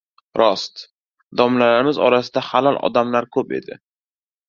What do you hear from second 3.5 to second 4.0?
edi.